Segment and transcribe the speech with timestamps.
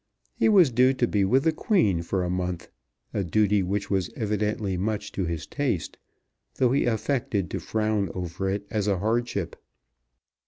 [0.33, 2.71] He was due to be with the Queen for a month,
[3.13, 5.99] a duty which was evidently much to his taste,
[6.55, 9.55] though he affected to frown over it as a hardship.